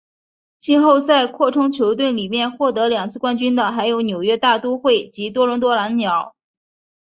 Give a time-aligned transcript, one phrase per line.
[0.59, 6.35] 季后赛扩充球队里面获得两次冠军的还有纽约大都会及多伦多蓝鸟。